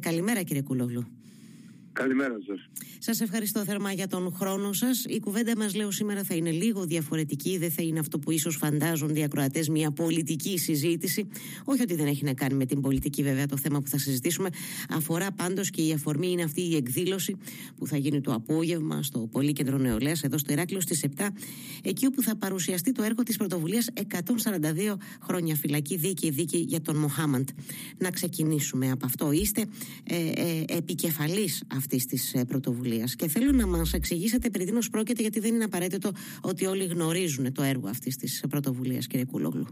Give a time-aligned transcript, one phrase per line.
[0.00, 1.06] Καλημέρα κύριε Κούλογλου.
[1.98, 2.68] Καλημέρα σας.
[2.98, 5.04] Σας ευχαριστώ θερμά για τον χρόνο σας.
[5.04, 7.58] Η κουβέντα μας, λέω, σήμερα θα είναι λίγο διαφορετική.
[7.58, 11.28] Δεν θα είναι αυτό που ίσως φαντάζονται οι ακροατές, μια πολιτική συζήτηση.
[11.64, 14.48] Όχι ότι δεν έχει να κάνει με την πολιτική, βέβαια, το θέμα που θα συζητήσουμε.
[14.90, 17.36] Αφορά πάντως και η αφορμή είναι αυτή η εκδήλωση
[17.76, 21.28] που θα γίνει το απόγευμα στο Πολύκεντρο Νεολαίας, εδώ στο Ηράκλειο στις 7,
[21.82, 26.96] εκεί όπου θα παρουσιαστεί το έργο της πρωτοβουλίας 142 χρόνια φυλακή δίκη δίκη για τον
[26.96, 27.48] Μοχάμαντ.
[27.98, 29.32] Να ξεκινήσουμε από αυτό.
[29.32, 29.64] Είστε
[30.04, 33.16] ε, ε, επικεφαλής αυτής της ε, πρωτοβουλίας.
[33.16, 36.10] Και θέλω να μας εξηγήσετε περί τίνος πρόκειται, γιατί δεν είναι απαραίτητο
[36.40, 39.66] ότι όλοι γνωρίζουν το έργο αυτής της πρωτοβουλίας, κύριε Κούλογλου.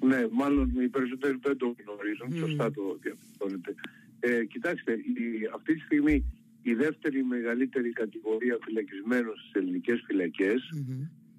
[0.00, 2.28] Ναι, μάλλον οι περισσότεροι δεν το γνωρίζουν.
[2.32, 2.48] Mm.
[2.48, 3.74] Σωστά το διαπιστώνετε.
[4.20, 6.24] Ε, κοιτάξτε, η, αυτή τη στιγμή
[6.62, 10.00] η δεύτερη μεγαλύτερη κατηγορία φυλακισμένων στις ελληνικές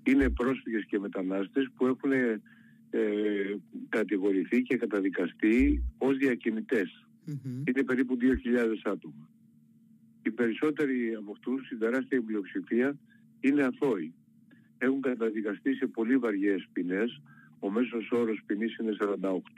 [0.03, 2.39] είναι πρόσφυγες και μετανάστες που έχουν ε,
[3.89, 7.07] κατηγορηθεί και καταδικαστεί ως διακινητές.
[7.67, 8.27] Είναι περίπου 2.000
[8.83, 9.29] άτομα.
[10.27, 12.97] Οι περισσότεροι από αυτούς, η τεράστια πλειοψηφία,
[13.39, 14.13] είναι αθώοι.
[14.77, 17.21] Έχουν καταδικαστεί σε πολύ βαριές ποινές.
[17.59, 18.95] Ο μέσος όρος ποινής είναι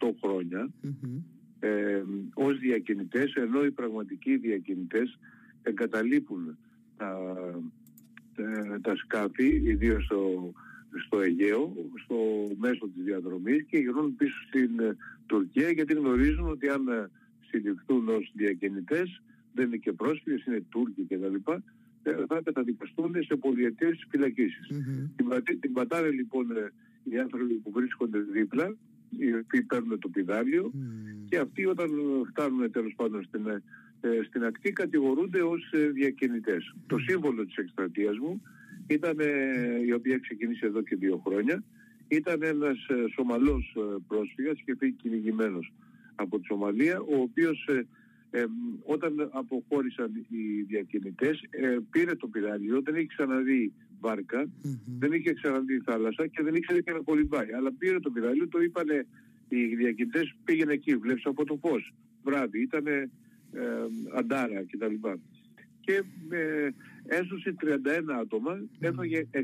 [0.02, 1.22] 48 χρόνια mm-hmm.
[1.60, 2.04] ε,
[2.34, 5.20] ως διακινητές, ενώ οι πραγματικοί διακινητές
[5.64, 6.58] εγκαταλείπουν
[6.98, 7.18] τα,
[8.36, 10.54] τα, τα σκάφη, ιδίως στο,
[11.06, 12.16] στο Αιγαίο, στο
[12.58, 14.96] μέσο της διαδρομής και γυρνούν πίσω στην ε,
[15.26, 17.10] Τουρκία γιατί γνωρίζουν ότι αν ε,
[17.50, 19.22] συλληφθούν ως διακινητές
[19.54, 21.52] δεν είναι και πρόσφυγες, είναι Τούρκοι κτλ.
[22.04, 24.68] Ε, θα καταδικαστούν σε πολιετές φυλακίσεις.
[24.72, 25.10] Mm-hmm.
[25.44, 26.72] Την, την πατάνε λοιπόν ε,
[27.04, 28.76] οι άνθρωποι που βρίσκονται δίπλα,
[29.18, 31.28] οι οποίοι παίρνουν το πιδάλιο mm.
[31.30, 31.90] και αυτοί όταν
[32.30, 33.48] φτάνουν τέλος πάντων στην,
[34.02, 36.74] ε, στην ακτή κατηγορούνται ως ε, διακινητές.
[36.76, 36.82] Mm.
[36.88, 38.42] Το σύμβολο της εκστρατείας μου
[38.88, 39.18] ήταν,
[39.86, 41.64] η οποία ξεκίνησε εδώ και δύο χρόνια,
[42.08, 42.78] ήταν ένας
[43.16, 43.78] Σομαλός
[44.08, 45.74] πρόσφυγας και φύγει κυνηγημένος
[46.16, 47.70] από τη Σομαλία, ο οποίος
[48.32, 48.46] ε,
[48.84, 53.74] όταν αποχώρησαν οι διακινητές ε, πήρε το πυράλιο, δεν είχε ξαναδεί
[55.00, 57.54] δεν είχε ξαναδεί θάλασσα και δεν ήξερε και να κολυμπάει.
[57.54, 59.06] Αλλά πήρε το πυράλιο, το είπανε
[59.50, 61.94] οι διακινητές πήγαινε εκεί, βλέπεις από το φως
[62.24, 63.08] βράδυ, ήταν ε,
[64.16, 65.10] αντάρα κτλ.
[65.80, 66.70] Και ε,
[67.06, 67.68] έσωσε 31
[68.22, 69.40] άτομα, έφαγε 142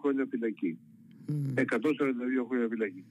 [0.00, 0.78] χρόνια φυλακή.
[1.54, 1.64] 142
[2.48, 3.04] χρόνια φυλακή.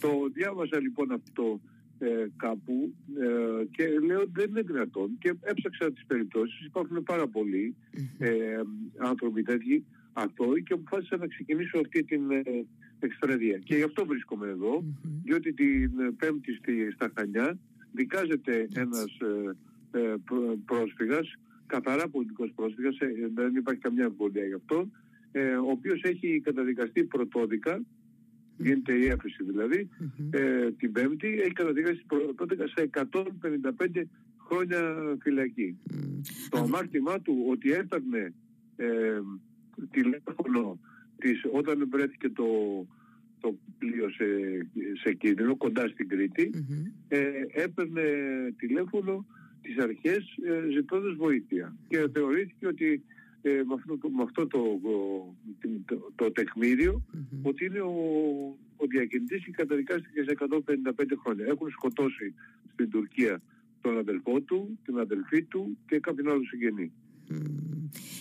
[0.00, 1.60] Το διάβασα λοιπόν αυτό
[1.98, 6.66] ε, κάπου ε, και λέω δεν είναι δυνατόν και έψαξα τις περιπτώσεις.
[6.66, 7.30] Υπάρχουν πάρα
[8.18, 8.60] ε,
[8.98, 12.42] άνθρωποι τέτοιοι αθώοι και αποφάσισα να ξεκινήσω αυτή την ε,
[12.98, 14.56] εκστρατεία και γι' αυτό βρίσκομαι
[15.24, 17.58] διότι την πέμπτη στη, στα Χανιά
[17.92, 19.18] δικάζεται ένας
[19.90, 20.14] ε, ε,
[20.64, 21.34] πρόσφυγας
[21.66, 22.96] καθαρά πολιτικός πρόσφυγας
[23.34, 24.88] δεν υπάρχει καμιά εμβολία γι' αυτό
[25.66, 27.80] ο οποίος έχει καταδικαστεί πρωτόδικα
[28.58, 29.88] γίνεται η έφεση δηλαδή,
[30.30, 32.04] ε, την Πέμπτη, έχει καταδικάσει
[32.36, 34.02] τότε σε 155
[34.48, 34.78] χρόνια
[35.20, 35.78] φυλακή.
[36.48, 38.32] Το αμάρτημά του ότι έφτανε
[38.76, 39.20] ε,
[39.90, 40.78] τηλέφωνο
[41.18, 42.46] της, όταν βρέθηκε το,
[43.40, 44.24] το πλοίο σε,
[45.02, 46.50] σε κίνδυνο κοντά στην Κρήτη,
[47.08, 48.02] ε, έπαιρνε
[48.56, 49.26] τηλέφωνο
[49.62, 51.76] τις αρχές ε, ζητώντας βοήθεια.
[51.88, 53.02] Και θεωρήθηκε ότι
[53.42, 54.80] ε, με αυτό, το, με αυτό το,
[55.86, 57.02] το, το, τεκμήριο
[57.42, 57.94] ότι είναι ο,
[58.76, 61.46] ο διακινητής και καταδικάστηκε σε 155 χρόνια.
[61.46, 62.34] Έχουν σκοτώσει
[62.72, 63.42] στην Τουρκία
[63.80, 66.92] τον αδελφό του, την αδελφή του και κάποιον άλλο συγγενή.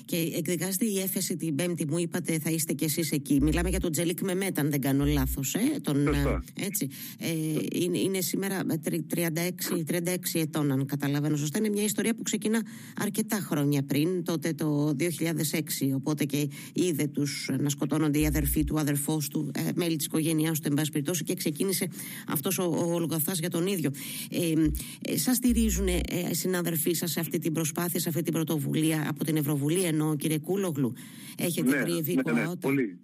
[0.07, 3.40] Και εκδικάζεται η έφεση την Πέμπτη, μου είπατε, θα είστε κι εσείς εκεί.
[3.41, 5.53] Μιλάμε για τον Τζελίκ Μεμέτα, αν δεν κάνω λάθος.
[5.53, 6.88] Ε, τον, ε, έτσι.
[7.19, 7.28] Ε,
[7.72, 11.57] είναι, είναι σήμερα 36, 36 ετών, αν καταλαβαίνω σωστά.
[11.57, 12.62] Είναι μια ιστορία που ξεκινά
[12.97, 15.94] αρκετά χρόνια πριν, τότε το 2006.
[15.95, 20.06] Οπότε και είδε τους να σκοτώνονται οι αδερφοί του, ο αδερφός του, ε, μέλη της
[20.06, 21.88] οικογένειάς του, εν πάση περιπτώσει, και ξεκίνησε
[22.28, 23.00] αυτός ο, ο
[23.39, 23.91] για τον ίδιο.
[24.29, 24.53] Ε,
[25.01, 26.01] ε, σας στηρίζουν ε,
[26.31, 30.39] συνάδελφοί σας σε αυτή την προσπάθεια, σε αυτή την πρωτοβουλία από την Ευρωβουλή, ενώ κύριε
[30.39, 30.93] Κούλογλου,
[31.37, 32.99] έχετε ναι, βρει ευήκο ναι, ναι, πολύ,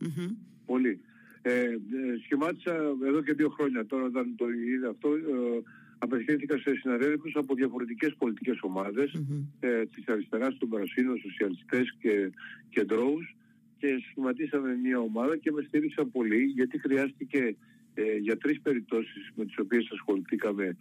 [0.66, 1.00] πολύ.
[1.42, 1.78] Ε, ε,
[2.24, 2.74] σχημάτισα
[3.06, 3.86] εδώ και δύο χρόνια.
[3.86, 5.62] Τώρα όταν το είδα αυτό ε,
[5.98, 9.44] απευθύνθηκα σε συναδέλφους από διαφορετικές πολιτικές ομάδες mm-hmm.
[9.60, 12.32] ε, της αριστεράς, των Πρασίνων, σοσιαλιστές και
[12.70, 13.36] κεντρώους
[13.78, 17.56] και σχηματίσαμε μια ομάδα και με στήριξαν πολύ γιατί χρειάστηκε
[17.94, 20.78] ε, για τρεις περιπτώσεις με τις οποίες ασχοληθήκαμε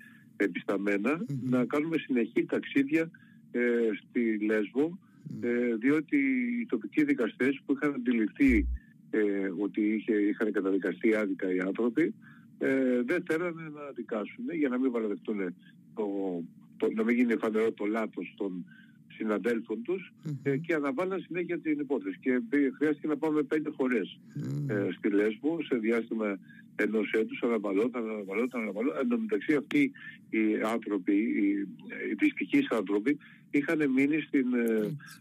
[1.43, 3.11] να κάνουμε συνεχή ταξίδια
[3.51, 3.61] ε,
[4.01, 4.99] στη Λέσβο
[5.43, 6.17] ε, διότι
[6.61, 8.67] οι τοπικοί δικαστές που είχαν αντιληφθεί
[9.11, 9.21] ε,
[9.59, 12.15] ότι είχε, είχαν καταδικαστεί άδικα οι άνθρωποι
[12.59, 15.55] ε, δεν θέλανε να δικάσουν για να μην παραδεχτούν
[15.95, 16.07] το,
[16.77, 18.65] το, να μην γίνει φανερό το λάθος των
[19.09, 22.19] συναντέλφων τους ε, και αναβάλαν συνέχεια την υπόθεση.
[22.21, 22.41] Και
[22.77, 24.21] χρειάστηκε να πάμε πέντε φορές
[24.67, 26.39] ε, στη Λέσβο σε διάστημα
[26.77, 29.01] ενός έτους, αναβαλόταν, αναβαλόταν, αναβαλόταν.
[29.01, 29.93] Εν τω μεταξύ αυτοί
[30.31, 30.43] οι
[30.75, 31.49] άνθρωποι, οι,
[32.11, 33.19] οι δυστυχείς άνθρωποι,
[33.53, 34.47] είχαν μείνει στην,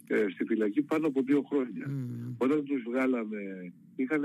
[0.07, 1.91] ε, στη φυλακή πάνω από δύο χρόνια.
[2.37, 4.21] Όταν τους βγάλαμε, είχαν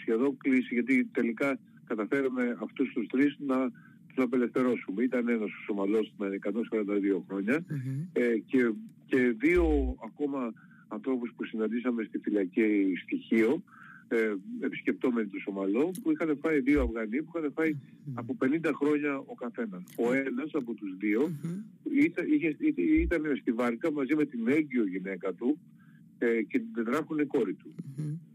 [0.00, 3.70] σχεδόν κλείσει, γιατί τελικά καταφέραμε αυτούς τους τρεις να
[4.14, 5.02] τους απελευθερώσουμε.
[5.02, 7.64] Ήταν ένας ο Σομαλός με 142 χρονια
[8.12, 8.72] ε, και,
[9.06, 10.52] και δύο ακόμα
[10.88, 13.62] ανθρώπους που συναντήσαμε στη φυλακή στοιχείο
[14.08, 17.76] ε, επισκεπτόμενοι του Σομαλό που είχαν φάει δύο Αφγανοί που είχαν φάει
[18.14, 19.82] από 50 χρόνια ο καθένας.
[19.98, 21.32] Ο ένας από τους δύο
[21.94, 22.56] ήταν, είχε,
[23.00, 25.58] ήταν στη βάρκα μαζί με την έγκυο γυναίκα του
[26.18, 27.74] ε, και την τετράχουνε κόρη του.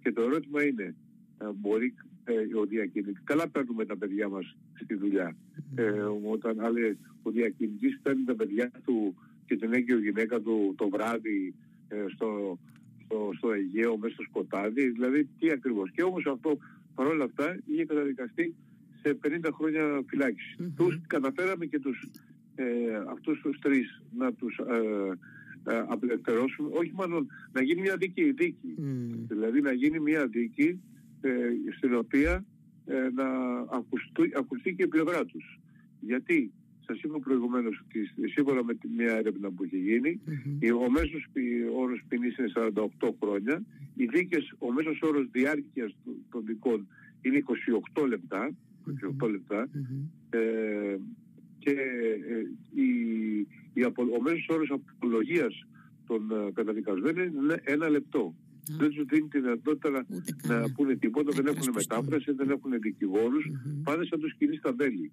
[0.01, 0.95] Και το ερώτημα είναι,
[1.37, 1.93] ε, μπορεί
[2.23, 3.21] ε, ο διακινητής.
[3.23, 5.35] Καλά παίρνουμε τα παιδιά μας στη δουλειά.
[5.75, 5.83] Ε,
[6.31, 11.53] όταν άλλοι, ο διακινητής παίρνει τα παιδιά του και την έγκυο γυναίκα του το βράδυ
[11.87, 12.59] ε, στο,
[13.09, 14.89] στο, στο Αιγαίο, μέσα στο σκοτάδι.
[14.89, 15.91] Δηλαδή τι ακριβώς.
[15.91, 16.57] Και όμως αυτό
[16.95, 18.55] παρόλα αυτά είχε καταδικαστεί
[19.01, 20.55] σε 50 χρόνια φυλάκιση.
[20.59, 20.73] Mm-hmm.
[20.75, 22.09] Τους καταφέραμε και τους,
[22.55, 22.65] ε,
[23.09, 26.69] αυτούς τους τρεις να τους ε, ε, απελευθερώσουμε.
[26.71, 28.75] Όχι μόνο να γίνει μια δίκη δίκη.
[29.27, 30.81] Δηλαδή να γίνει μια δίκη
[31.21, 31.31] ε,
[31.77, 32.45] στην οποία
[32.85, 33.27] ε, να
[33.71, 35.59] ακουστεί, ακουστεί και η πλευρά τους.
[35.99, 36.51] Γιατί;
[36.89, 40.85] Σας είπα προηγουμένως ότι σύμφωνα με μια έρευνα που έχει γίνει, mm-hmm.
[40.85, 41.27] ο μέσος
[41.75, 42.51] όρος ποινής είναι
[42.99, 43.63] 48 χρόνια,
[43.95, 45.95] οι δίκες, ο μέσος όρος διάρκειας
[46.31, 46.87] των δικών
[47.21, 47.43] είναι
[47.95, 48.51] 28 λεπτά,
[49.21, 49.69] 28 λεπτά
[50.29, 50.97] ε,
[51.59, 52.89] και ε, η,
[53.73, 53.83] η,
[54.17, 55.65] ο μέσος όρος απολογίας
[56.07, 58.35] των ε, καταδικασμένων είναι ένα λεπτό
[58.77, 60.05] δεν του δίνει τη δυνατότητα να,
[60.47, 63.81] να πούνε τίποτα, δεν έχουν μετάφραση, δεν έχουν δικηγόρους, mm-hmm.
[63.83, 65.11] πάνε σαν το σκηνή στα μπέλη.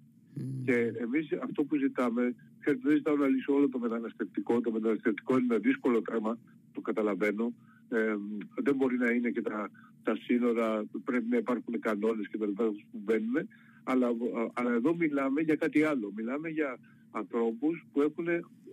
[0.65, 5.47] Και εμείς αυτό που ζητάμε, δεν ζητάω να λύσω όλο το μεταναστευτικό, το μεταναστευτικό είναι
[5.49, 6.37] ένα δύσκολο θέμα,
[6.73, 7.53] το καταλαβαίνω,
[7.89, 8.15] ε,
[8.55, 9.69] δεν μπορεί να είναι και τα,
[10.03, 13.47] τα σύνορα, πρέπει να υπάρχουν κανόνες και τα λοιπά που μπαίνουν,
[13.83, 14.07] αλλά,
[14.53, 16.11] αλλά εδώ μιλάμε για κάτι άλλο.
[16.15, 16.79] Μιλάμε για
[17.11, 18.27] ανθρώπους που έχουν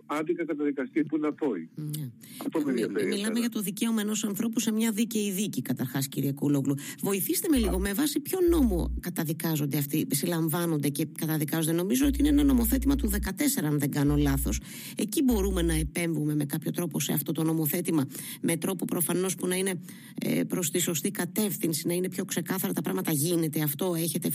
[0.05, 1.69] άδικα καταδικαστεί που είναι αθώοι.
[1.75, 2.09] Ναι.
[2.45, 3.07] Αυτό με ενδιαφέρει.
[3.07, 6.75] Μιλάμε για το δικαίωμα ενός ανθρώπου σε μια δίκαιη δίκη, καταρχάς, κύριε Κούλογλου.
[7.01, 11.75] Βοηθήστε με λίγο, με βάση ποιο νόμο καταδικάζονται αυτοί, συλλαμβάνονται και καταδικάζονται.
[11.75, 13.17] Νομίζω ότι είναι ένα νομοθέτημα του 14,
[13.63, 14.59] αν δεν κάνω λάθος.
[14.97, 18.07] Εκεί μπορούμε να επέμβουμε με κάποιο τρόπο σε αυτό το νομοθέτημα,
[18.41, 19.81] με τρόπο προφανώς που να είναι
[20.21, 23.11] ε, προς τη σωστή κατεύθυνση, να είναι πιο ξεκάθαρα τα πράγματα.
[23.11, 24.29] Γίνεται αυτό, έχετε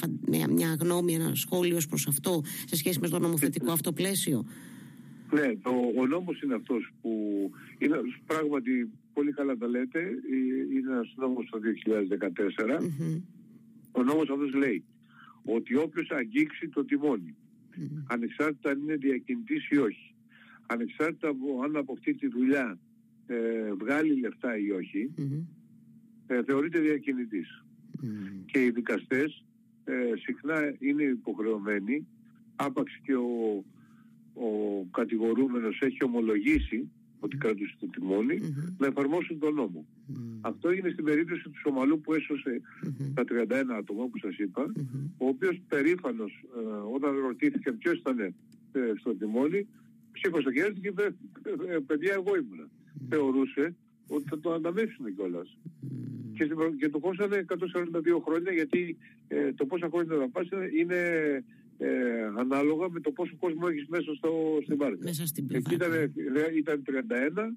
[0.51, 4.45] μια γνώμη, ένα σχόλιο προς αυτό σε σχέση με το νομοθετικό αυτό πλαίσιο;
[5.33, 7.11] Ναι, το, ο νόμος είναι αυτός που
[7.79, 12.81] είναι πράγματι πολύ καλά τα λέτε, ε, είναι ένας νόμος το 2014.
[13.93, 14.85] Ο νόμος αυτός λέει
[15.45, 18.05] ότι όποιος αγγίξει το τιμόνι, mm-hmm.
[18.07, 20.15] ανεξάρτητα αν είναι διακινητής ή όχι,
[20.67, 22.79] ανεξάρτητα από, αν από αυτή τη δουλειά
[23.27, 25.11] ε, βγάλει λεφτά ή όχι,
[26.27, 27.65] ε, θεωρείται διακινητής.
[28.47, 29.45] Και οι δικαστές
[29.85, 32.07] ε, συχνά είναι υποχρεωμένοι,
[32.57, 33.65] άπαξ και ο
[34.35, 36.91] ο κατηγορούμενος έχει ομολογήσει
[37.21, 38.39] ότι κρατούσε το τιμόνι,
[38.79, 39.87] να εφαρμόσουν τον νόμο.
[40.41, 42.61] Αυτό έγινε στην περίπτωση του Σομαλού που έσωσε
[43.15, 44.73] τα 31 άτομα, που σας είπα,
[45.19, 46.61] ο οποίος περήφανος ε,
[46.95, 48.33] όταν ρωτήθηκε ποιος ήταν ε,
[48.99, 49.67] στο τιμόνι,
[50.13, 51.15] ψήφωσε το χέρι και είπε
[51.69, 52.69] «Ε, παιδιά εγώ ήμουνα.
[53.09, 53.75] Θεωρούσε
[54.09, 55.59] ότι θα το ανταμείψουν κιόλας.
[56.35, 56.49] Και,
[56.79, 57.57] και το κόστανε 142
[58.25, 58.97] χρόνια γιατί
[59.55, 60.99] το πόσα χρόνια θα πάσει είναι
[61.83, 64.31] ε, ανάλογα με το πόσο κόσμο έχεις μέσα στο,
[64.63, 64.99] στην βάρκα.
[65.03, 65.93] Μέσα στην Εκεί ήταν,
[66.57, 67.55] ήταν 31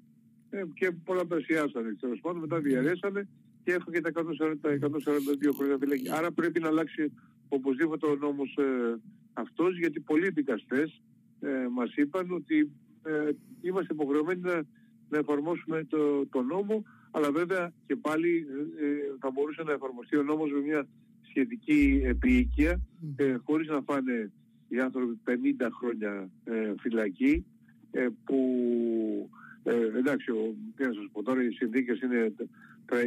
[0.50, 1.96] ε, και πολλά περσιάσανε.
[2.00, 3.28] Τέλος πάντων μετά διαρρέσανε
[3.64, 4.20] και έχω και τα 142
[5.56, 6.10] χρόνια φυλακή.
[6.10, 7.12] Άρα πρέπει να αλλάξει
[7.48, 9.00] οπωσδήποτε ο νόμος ε,
[9.32, 11.02] αυτός γιατί πολλοί δικαστές
[11.40, 12.70] ε, μας είπαν ότι
[13.02, 14.62] ε, είμαστε υποχρεωμένοι να,
[15.08, 18.46] να εφαρμόσουμε το, το νόμο αλλά βέβαια και πάλι
[18.80, 20.86] ε, θα μπορούσε να εφαρμοστεί ο νόμος με μια
[21.34, 22.80] σχετική επίοικια
[23.16, 24.30] ε, χωρίς να φάνε
[24.68, 25.18] οι άνθρωποι
[25.58, 27.44] 50 χρόνια ε, φυλακή
[27.90, 28.38] ε, που
[29.62, 32.32] ε, εντάξει, ο, τι να σας πω τώρα, οι συνθήκες είναι,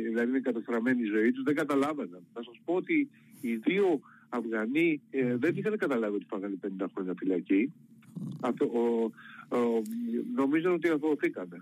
[0.04, 2.22] δηλαδή είναι καταστραμμένη η ζωή τους, δεν καταλάβαιναν.
[2.34, 3.10] Θα σας πω ότι
[3.42, 7.74] οι δύο Αφγανοί ε, δεν είχαν καταλάβει ότι φάγανε 50 χρόνια φυλακή.
[8.42, 9.12] Αυτό, ο,
[9.58, 9.82] ο,
[10.36, 11.62] νομίζω ότι αθωωθήκανε.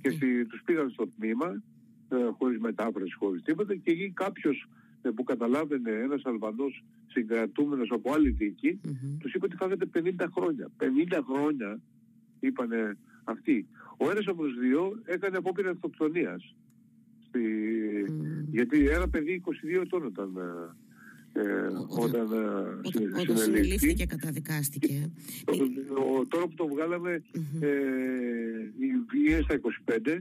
[0.00, 1.62] Και στη, τους πήγαν στο τμήμα,
[2.08, 4.68] ε, χωρίς μετάφραση, χωρίς τίποτα, και εκεί κάποιος ε,
[5.14, 9.16] που καταλάβαινε ένας Αλβανός συγκρατούμενος από άλλη δίκη, mm-hmm.
[9.18, 10.70] τους είπε ότι φάγατε 50 χρόνια.
[11.10, 11.80] 50 χρόνια
[12.40, 13.66] είπανε αυτοί.
[13.96, 16.54] Ο ένας από τους δύο έκανε απόπειρα αυτοκτονίας.
[17.28, 17.40] Στη...
[18.08, 18.44] Mm.
[18.50, 19.42] Γιατί ένα παιδί
[19.78, 20.36] 22 ετών ήταν.
[21.32, 22.32] Ε, ε, όταν,
[23.20, 25.10] όταν, συνελήφθη και καταδικάστηκε.
[26.28, 27.62] τώρα που το βγάλαμε mm-hmm.
[29.26, 30.18] ε, στα 25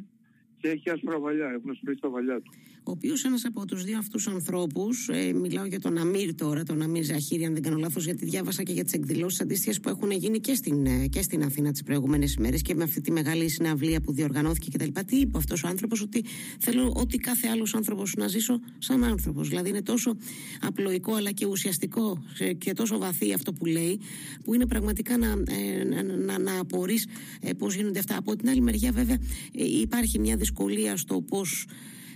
[0.58, 2.52] και έχει άσπρα βαλιά, έχουν σπίσει τα βαλιά του
[2.88, 6.82] ο οποίος ένας από τους δύο αυτούς ανθρώπους, ε, μιλάω για τον Αμύρ τώρα, τον
[6.82, 10.12] Αμύρ Ζαχύρη, αν δεν κάνω λάθος, γιατί διάβασα και για τις εκδηλώσεις αντίστοιχες που έχουν
[10.12, 13.50] γίνει και στην, ε, και στην Αθήνα τις προηγούμενες ημέρε και με αυτή τη μεγάλη
[13.50, 15.00] συναυλία που διοργανώθηκε κτλ.
[15.06, 16.24] Τι είπε αυτός ο άνθρωπος, ότι
[16.60, 19.50] θέλω ό,τι κάθε άλλος άνθρωπος να ζήσω σαν άνθρωπος.
[19.50, 20.18] Δηλαδή είναι τόσο
[20.62, 22.24] απλοϊκό αλλά και ουσιαστικό
[22.58, 24.00] και τόσο βαθύ αυτό που λέει,
[24.44, 27.00] που είναι πραγματικά να, ε, να, να, να απορρεί
[27.42, 28.18] ε, πώς γίνονται αυτά.
[28.18, 29.18] Από την άλλη μεριά, βέβαια,
[29.54, 31.66] ε, υπάρχει μια δυσκολία στο πώς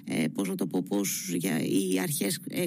[0.04, 2.66] ε, πώς να το πω, πώς για, οι αρχές ε,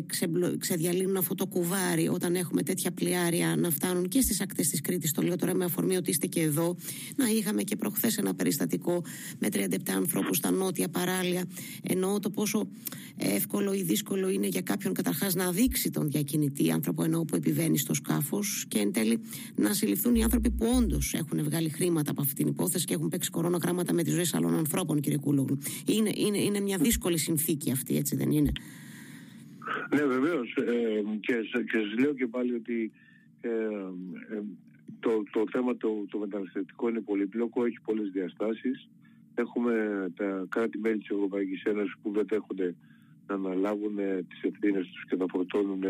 [0.59, 5.13] ξεδιαλύνουν αυτό το κουβάρι όταν έχουμε τέτοια πλοιάρια να φτάνουν και στις ακτές της Κρήτης,
[5.13, 6.77] το λέω τώρα με αφορμή ότι είστε και εδώ,
[7.17, 9.03] να είχαμε και προχθές ένα περιστατικό
[9.39, 11.45] με 37 ανθρώπους στα νότια παράλια,
[11.83, 12.69] εννοώ το πόσο
[13.17, 17.79] εύκολο ή δύσκολο είναι για κάποιον καταρχάς να δείξει τον διακινητή άνθρωπο ενώ που επιβαίνει
[17.79, 19.21] στο σκάφος και εν τέλει
[19.55, 23.09] να συλληφθούν οι άνθρωποι που όντως έχουν βγάλει χρήματα από αυτή την υπόθεση και έχουν
[23.09, 25.59] παίξει κορώνα γράμματα με τις ζωές άλλων ανθρώπων κύριε Κούλογλου.
[25.87, 28.53] Είναι, είναι, είναι μια δύσκολη συνθήκη αυτή, έτσι δεν είναι;
[29.95, 30.49] Ναι, βεβαίως.
[30.57, 31.35] Ε, και,
[31.71, 32.93] και σας λέω και πάλι ότι
[33.41, 34.43] ε, ε,
[35.01, 38.89] το, το θέμα το, το μεταναστευτικό είναι πολύπλοκο, έχει πολλές διαστάσεις.
[39.35, 39.75] Έχουμε
[40.17, 42.75] τα κράτη-μέλη της Ευρωπαϊκής Ένωσης που δεν δέχονται
[43.27, 43.97] να αναλάβουν
[44.29, 45.83] τις ευθύνες τους και να φορτώνουν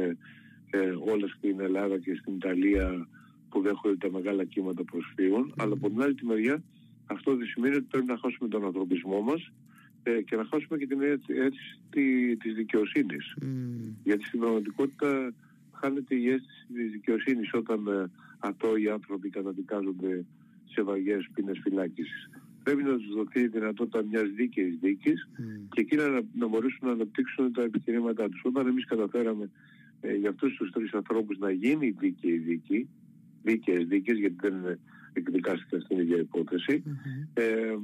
[0.71, 0.79] ε,
[1.13, 3.09] όλα στην Ελλάδα και στην Ιταλία
[3.49, 5.55] που δέχονται τα μεγάλα κύματα προσφύγων.
[5.57, 6.63] Αλλά από την άλλη τη μεριά
[7.07, 9.53] αυτό δεν σημαίνει ότι πρέπει να χάσουμε τον ανθρωπισμό μας
[10.07, 13.37] ε, και να χάσουμε και την αίσθηση της δικαιοσύνης.
[13.41, 13.47] Mm.
[14.05, 15.33] Γιατί στην πραγματικότητα
[15.73, 20.25] χάνεται η αίσθηση της δικαιοσύνης όταν ε, ατόοι άνθρωποι καταδικάζονται
[20.65, 22.31] σε βαριές πίνες φυλάκισης.
[22.63, 25.43] Πρέπει να τους δοθεί η δυνατότητα μιας δίκαιης δίκης mm.
[25.71, 28.41] και εκεί να, να μπορέσουν να αναπτύξουν τα επιχειρήματά τους.
[28.45, 29.51] Όταν εμείς καταφέραμε
[30.01, 32.89] ε, για αυτούς τους τρεις ανθρώπους να γίνει δίκαιη δίκη,
[33.43, 34.79] δίκαιες δίκες γιατί δεν είναι
[35.15, 37.29] εκδικάστηκαν στην ίδια υπόθεση, mm-hmm.
[37.43, 37.75] ε,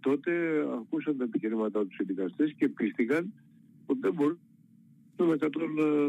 [0.00, 0.32] τότε
[0.80, 3.32] ακούσαν τα επιχειρήματά τους οι δικαστές και πίστηκαν
[3.86, 4.38] ότι δεν μπορούν
[5.16, 5.26] να,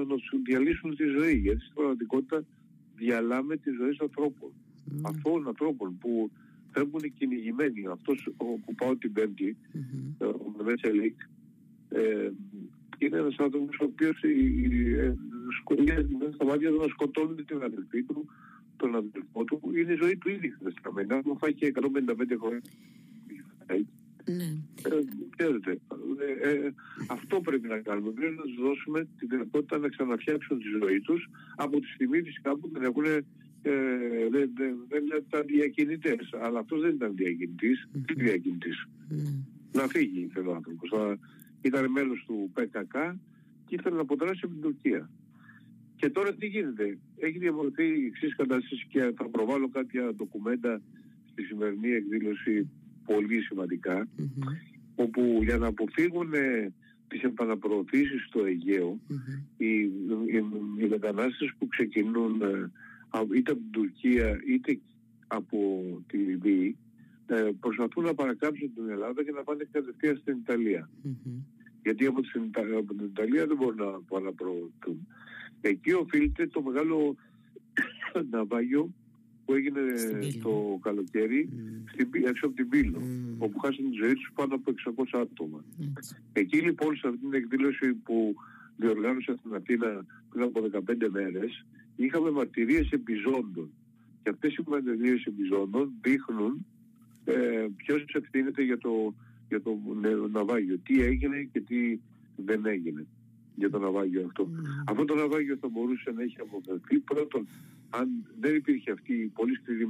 [0.05, 1.35] να σου διαλύσουν τη ζωή.
[1.35, 2.43] Γιατί στην πραγματικότητα
[2.95, 4.51] διαλάμε τη ζωή ανθρώπων.
[4.51, 5.01] Mm-hmm.
[5.01, 6.31] Αυτών ανθρώπων που
[6.71, 7.87] φεύγουν κυνηγημένοι.
[7.87, 10.35] Αυτός που πάω την Πέμπτη, mm-hmm.
[10.45, 11.15] ο Μεβέτσελικ,
[11.89, 12.29] ε,
[12.97, 15.15] είναι ένας άνθρωπος ο οποίος ε,
[16.33, 18.25] στα μάτια του να σκοτώνουν την αδελφή του,
[18.81, 21.21] τον αδελφό του, είναι η ζωή του ήδη χθεσραμένα.
[21.25, 22.61] Μου φάει και 155 χρόνια.
[24.37, 24.49] Ναι.
[24.83, 25.01] Ε,
[25.35, 25.71] ξέρετε,
[26.41, 26.73] ε, ε,
[27.07, 28.11] αυτό πρέπει να κάνουμε.
[28.11, 32.55] Πρέπει να τους δώσουμε τη δυνατότητα να ξαναφτιάξουν τη ζωή τους από τη στιγμή φυσικά
[32.57, 33.05] που δεν έχουν.
[33.05, 33.71] Ε,
[34.29, 36.29] δεν, δεν, δεν ήταν διακινητές.
[36.41, 37.87] Αλλά αυτός δεν ήταν διακινητής.
[38.05, 38.87] Τι διακινητής.
[39.71, 40.89] Να φύγει ήθελε ο άνθρωπος.
[41.61, 42.95] Ήταν μέλος του ΠΚΚ
[43.65, 45.09] και ήθελε να αποτράσει από την Τουρκία.
[45.99, 50.81] Και τώρα τι γίνεται; Έχει διαμορφωθεί η εξής κατάσταση και θα προβάλλω κάποια ντοκουμέντα
[51.31, 52.69] στη σημερινή εκδήλωση
[53.05, 53.39] πολύ
[54.95, 56.73] όπου για να αποφύγουν ε,
[57.07, 58.99] τις επαναπροωθήσεις στο Αιγαίο
[59.57, 60.43] οι, οι,
[60.79, 62.71] οι μετανάστες που ξεκινούν ε,
[63.35, 64.79] είτε από την Τουρκία είτε
[65.27, 66.77] από τη Λιβύη
[67.27, 70.89] ε, προσπαθούν να παρακάψουν την Ελλάδα και να πάνε κατευθείαν στην Ιταλία.
[71.83, 75.07] Γιατί από την, από την Ιταλία δεν μπορούν να επαναπροωθούν.
[75.61, 77.15] Εκεί οφείλεται το μεγάλο
[78.31, 78.89] ναυάγιο
[79.45, 79.81] που έγινε
[80.41, 81.89] το καλοκαίρι mm.
[81.93, 83.35] στην, έξω από την Πύλο, mm.
[83.37, 84.73] όπου χάσαν τη ζωή τους πάνω από
[85.11, 85.63] 600 άτομα.
[86.33, 88.35] Εκεί λοιπόν σε αυτή την εκδήλωση που
[88.77, 93.69] διοργάνωσε στην Αθήνα πριν από 15 μέρες, είχαμε μαρτυρίες επιζώντων.
[94.23, 96.65] Και αυτές οι μαρτυρίες επιζώντων δείχνουν
[97.25, 99.13] ε, ποιος ευθύνεται για το,
[99.49, 99.77] για το
[100.31, 101.99] ναυάγιο, τι έγινε και τι
[102.35, 103.05] δεν έγινε
[103.59, 104.43] για το ναυάγιο αυτό.
[104.49, 104.83] Mm.
[104.89, 107.47] Αυτό το ναυάγιο θα μπορούσε να έχει αποφευθεί πρώτον
[107.89, 108.07] αν
[108.39, 109.87] δεν υπήρχε αυτή η πολύ σκληρή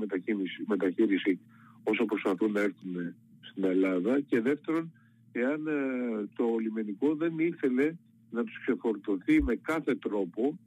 [0.68, 1.40] μεταχείριση
[1.84, 4.92] όσο προσπαθούν να έρθουν στην Ελλάδα και δεύτερον
[5.32, 7.94] εάν ε, το λιμενικό δεν ήθελε
[8.32, 10.60] να τους ξεφορτωθεί με κάθε τρόπο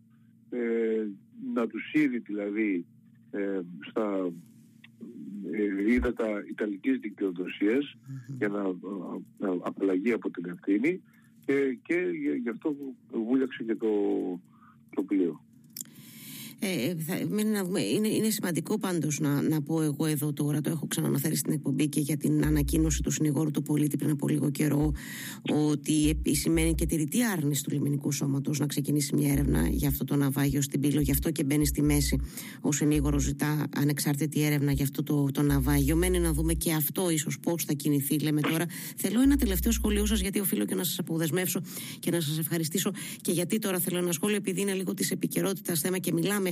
[0.51, 1.07] ε,
[1.55, 2.87] να τους είδει δηλαδή
[3.31, 4.33] ε, στα
[5.53, 8.35] ε, ύδατα Ιταλικής δικαιοδοσίας mm-hmm.
[8.39, 8.63] για να,
[9.39, 11.03] να απαλλαγεί από την ευθύνη
[11.83, 11.95] και
[12.43, 12.77] γι' αυτό
[13.11, 13.89] βούλιαξε και το,
[14.95, 15.32] το πλοίο.
[16.65, 17.17] Ε, θα,
[17.95, 21.89] είναι, είναι σημαντικό πάντως να, να πω εγώ εδώ τώρα, το έχω ξαναναφέρει στην εκπομπή
[21.89, 24.93] και για την ανακοίνωση του συνηγόρου του πολίτη πριν από λίγο καιρό,
[25.71, 30.05] ότι σημαίνει και τη ρητή άρνηση του λιμενικού σώματος να ξεκινήσει μια έρευνα για αυτό
[30.05, 31.01] το ναυάγιο στην Πύλο.
[31.01, 32.19] Γι' αυτό και μπαίνει στη μέση
[32.61, 35.97] ο συνήγορος, ζητά ανεξάρτητη έρευνα για αυτό το, το ναυάγιο.
[35.97, 38.65] Μένει να δούμε και αυτό ίσως πώς θα κινηθεί, λέμε τώρα.
[38.97, 41.63] Θέλω ένα τελευταίο σχολείο σας, γιατί οφείλω και να σας αποδεσμεύσω
[41.99, 42.91] και να σας ευχαριστήσω.
[43.21, 46.52] Και γιατί τώρα θέλω ένα σχόλιο, επειδή είναι λίγο της επικαιρότητας θέμα και μιλάμε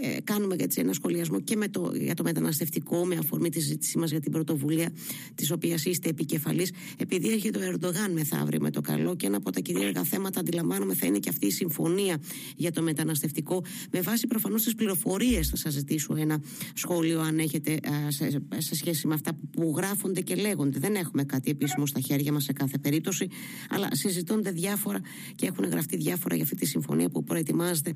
[0.00, 3.98] ε, κάνουμε έτσι ένα σχολιασμό και με το, για το μεταναστευτικό με αφορμή τη συζήτησή
[3.98, 4.90] μας για την πρωτοβουλία
[5.34, 6.72] της οποίας είστε επικεφαλής.
[6.96, 10.94] Επειδή έρχεται ο Ερντογάν μεθαύριο με το καλό και ένα από τα κυρίαρχα θέματα αντιλαμβάνομαι
[10.94, 12.18] θα είναι και αυτή η συμφωνία
[12.56, 13.64] για το μεταναστευτικό.
[13.90, 16.42] Με βάση προφανώς τις πληροφορίες θα σας ζητήσω ένα
[16.74, 20.78] σχόλιο αν έχετε σε, σε σχέση με αυτά που γράφονται και λέγονται.
[20.78, 23.28] Δεν έχουμε κάτι επίσημο στα χέρια μας σε κάθε περίπτωση,
[23.68, 25.00] αλλά συζητώνται διάφορα
[25.34, 27.94] και έχουν γραφτεί διάφορα για αυτή τη συμφωνία που προετοιμάζεται,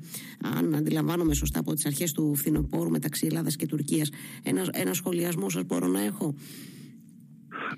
[0.55, 4.09] αν αντιλαμβάνομαι σωστά από τις αρχές του φθινοπόρου μεταξύ Ελλάδας και Τουρκίας.
[4.43, 6.35] Ένας, ένα σχολιασμό σας μπορώ να έχω;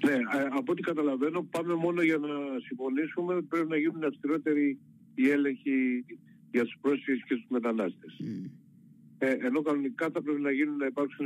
[0.05, 2.27] Ναι, ε, από ό,τι καταλαβαίνω, πάμε μόνο για να
[2.67, 3.41] συμφωνήσουμε.
[3.41, 4.79] Πρέπει να γίνουν αυστηρότεροι
[5.15, 6.05] οι έλεγχοι
[6.51, 8.13] για τους πρόσφυγες και τους μετανάστες.
[8.19, 8.49] Mm.
[9.17, 11.25] Ε, ενώ κανονικά θα πρέπει να γίνουν να υπάρξουν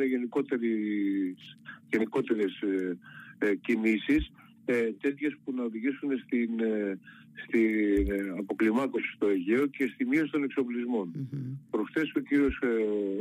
[1.91, 2.97] γενικότερες ε,
[3.37, 4.31] ε, κινήσεις
[4.65, 6.99] ε, τέτοιες που να οδηγήσουν στην, ε,
[7.45, 11.11] στην ε, αποκλιμάκωση στο Αιγαίο και στη μείωση των εξοπλισμών.
[11.15, 11.57] Mm-hmm.
[11.69, 12.67] Προχθές ο κύριος ε,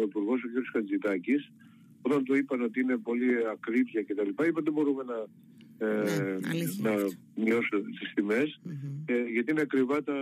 [0.00, 1.52] ο Υπουργός, ο κύριος Χατζητάκης,
[2.02, 5.18] όταν του είπαν ότι είναι πολύ ακρίβεια και τα λοιπά, είπαν ότι μπορούμε να,
[5.86, 6.94] ε, ναι, να
[7.34, 9.02] μειώσουν τις τιμές, mm-hmm.
[9.06, 10.14] ε, γιατί είναι ακριβά τα,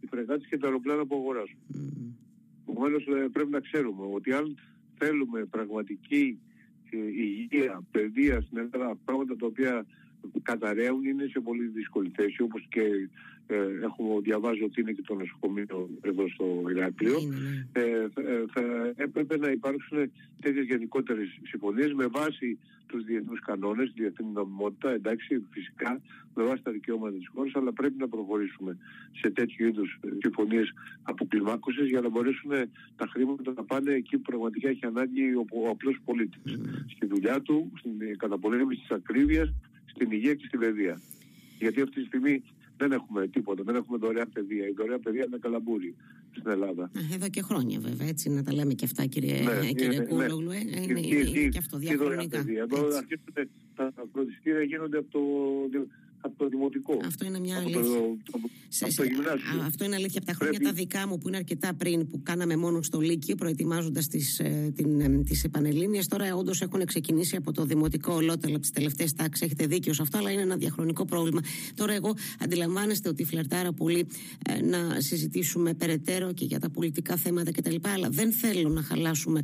[0.00, 1.58] οι φρεγάτες και τα αεροπλάνα που αγοράζουν.
[1.74, 3.30] Mm-hmm.
[3.32, 4.56] πρέπει να ξέρουμε ότι αν
[4.98, 6.38] θέλουμε πραγματική
[7.16, 9.86] υγεία, παιδεία στην Ελλάδα, πράγματα τα οποία
[10.42, 13.08] καταραίουν είναι σε πολύ δύσκολη θέση όπως και
[13.46, 17.82] ε, έχουμε διαβάζει ότι είναι και το νοσοκομείο εδώ στο Ηράκλειο ναι.
[17.82, 24.00] ε, ε, θα έπρεπε να υπάρξουν τέτοιες γενικότερες συμφωνίες με βάση τους διεθνούς κανόνες, τη
[24.00, 26.00] διεθνή νομιμότητα, εντάξει φυσικά
[26.34, 28.76] με βάση τα δικαιώματα της χώρας αλλά πρέπει να προχωρήσουμε
[29.20, 32.50] σε τέτοιου είδους συμφωνίες αποκλιμάκωσης για να μπορέσουν
[32.96, 36.84] τα χρήματα να πάνε εκεί που πραγματικά έχει ανάγκη ο, ο απλός πολίτης mm.
[36.94, 39.52] στη δουλειά του, στην καταπολέμηση της ακρίβειας
[39.86, 41.00] στην υγεία και στην παιδεία.
[41.58, 42.42] Γιατί αυτή τη στιγμή
[42.76, 44.68] δεν έχουμε τίποτα, δεν έχουμε δωρεάν παιδεία.
[44.68, 45.94] Η δωρεάν παιδεία είναι καλαμπούρη
[46.30, 46.90] στην Ελλάδα.
[47.14, 50.48] Εδώ και χρόνια βέβαια, έτσι να τα λέμε και αυτά κύριε, ναι, κύριε ναι, Κούλογλου.
[50.48, 50.56] Ναι.
[50.56, 52.38] Είναι, είναι, είναι, και αυτό διαχρονικά.
[52.38, 55.20] Εδώ αρχίζουν τα φροντιστήρια γίνονται από το
[56.24, 57.00] από το δημοτικό.
[57.06, 57.80] Αυτό είναι μια αλήθεια.
[57.80, 58.38] Το, το,
[59.64, 62.56] αυτό είναι αλήθεια από τα χρόνια τα δικά μου που είναι αρκετά πριν που κάναμε
[62.56, 64.72] μόνο στο Λύκειο προετοιμάζοντας ε,
[65.24, 66.00] τις επανελίνειε.
[66.08, 69.46] Τώρα όντως έχουν ξεκινήσει από το δημοτικό ολότελο από τις τελευταίες τάξεις.
[69.46, 71.40] Έχετε δίκιο σε αυτό, αλλά είναι ένα διαχρονικό πρόβλημα.
[71.74, 74.06] Τώρα, εγώ αντιλαμβάνεστε ότι φλερτάρα πολύ
[74.48, 77.74] ε, να συζητήσουμε περαιτέρω και για τα πολιτικά θέματα κτλ.
[77.94, 79.40] Αλλά δεν θέλω να χαλάσουμε,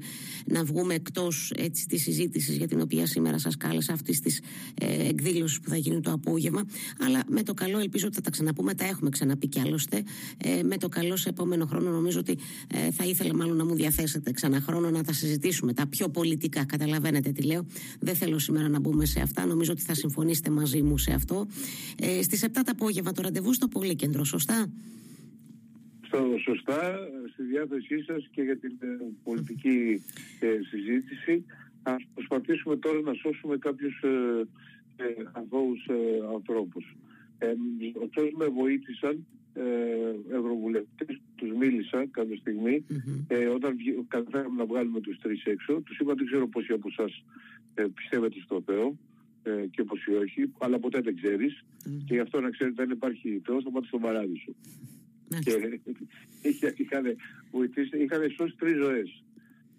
[0.47, 1.53] να βγούμε εκτός
[1.89, 4.41] της συζήτησης για την οποία σήμερα σας κάλεσα αυτής της
[4.81, 6.65] ε, εκδήλωσης που θα γίνει το απόγευμα.
[7.01, 8.75] Αλλά με το καλό ελπίζω ότι θα τα ξαναπούμε.
[8.75, 10.03] Τα έχουμε ξαναπεί κι άλλωστε.
[10.45, 12.39] Ε, με το καλό σε επόμενο χρόνο νομίζω ότι
[12.75, 15.73] ε, θα ήθελα μάλλον να μου διαθέσετε ξανά χρόνο να τα συζητήσουμε.
[15.73, 16.65] Τα πιο πολιτικά.
[16.65, 17.67] Καταλαβαίνετε τι λέω.
[18.01, 19.47] Δεν θέλω σήμερα να μπούμε σε αυτά.
[19.47, 21.47] Νομίζω ότι θα συμφωνήσετε μαζί μου σε αυτό.
[22.01, 24.67] Ε, Στις 7 το απόγευμα το ραντεβού στο Πολύκεντρο, σωστά;
[26.07, 26.99] Στο, σωστά,
[27.33, 28.87] στη διάθεσή σας και για την ε,
[29.25, 30.03] πολιτική
[30.41, 31.45] ε, συζήτηση.
[31.83, 34.03] Α προσπαθήσουμε τώρα να σώσουμε κάποιους
[34.97, 35.95] ε, ε, αθώους ε,
[36.35, 36.97] ανθρώπους.
[37.39, 37.55] Ε,
[38.05, 43.25] ωστόσο με βοήθησαν ε, ευρωβουλευτές, τους μίλησα κάποια στιγμή, mm-hmm.
[43.29, 43.77] ε, όταν
[44.09, 47.25] καταφέραμε να βγάλουμε τους τρεις έξω, τους είπα δεν ξέρω πόσοι από εσάς
[47.75, 48.99] ε, πιστεύετε στο Θεό
[49.43, 52.03] ε, και πόσοι όχι, αλλά ποτέ δεν ξέρεις mm-hmm.
[52.07, 54.53] και γι' αυτό να ξέρετε αν υπάρχει Θεός θα πάτε στον παράδεισο.
[54.53, 55.39] Mm-hmm.
[55.45, 55.81] Και
[56.77, 57.05] είχαν,
[57.51, 59.25] βοηθήσει, είχαν σώσει τρεις ζωές.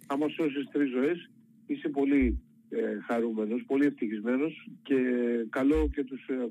[0.07, 1.29] Άμα σώσεις τρεις ζωές
[1.67, 4.99] είσαι πολύ ε, χαρούμενος, πολύ ευτυχισμένος και
[5.49, 6.47] καλό και τους ε, ε,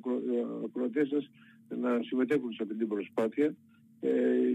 [0.65, 1.31] ακροατές σας
[1.79, 3.55] να συμμετέχουν σε αυτή την προσπάθεια
[4.01, 4.11] ε,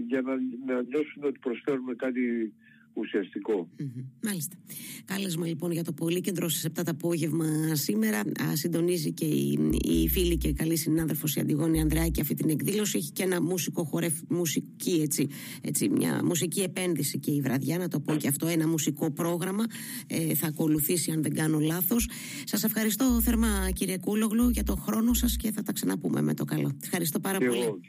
[0.06, 0.34] για να,
[0.66, 2.54] να νιώσουν ότι προσφέρουμε κάτι
[2.96, 3.68] ουσιαστικό.
[3.78, 4.04] Mm-hmm.
[4.22, 4.56] Μάλιστα.
[5.04, 8.18] Κάλεσμα λοιπόν για το Πολύκεντρο στις 7 το απόγευμα σήμερα.
[8.18, 12.98] Α, συντονίζει και η, η φίλη και καλή συνάδελφος η Αντιγόνη Ανδράκη αυτή την εκδήλωση.
[12.98, 15.28] Έχει και ένα μουσικό χορεύ, μουσική, έτσι,
[15.60, 19.64] έτσι, μια μουσική επένδυση και η βραδιά, να το πω και αυτό, ένα μουσικό πρόγραμμα.
[20.06, 22.08] Ε, θα ακολουθήσει, αν δεν κάνω λάθος.
[22.44, 26.44] Σας ευχαριστώ θερμά, κύριε Κούλογλου, για το χρόνο σας και θα τα ξαναπούμε με το
[26.44, 26.76] καλό.
[26.82, 27.80] Ευχαριστώ πάρα πολύ.